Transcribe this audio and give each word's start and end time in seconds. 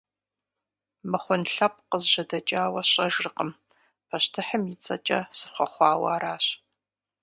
Мыхъун 1.09 1.43
лъэпкъ 1.53 1.81
къызжьэдэкӀауэ 1.89 2.81
сщӀэжыркъым, 2.87 3.51
пащтыхьым 4.07 4.63
и 4.73 4.75
цӀэкӀэ 4.83 5.19
сыхъуэхъуауэ 5.37 6.07
аращ. 6.15 6.45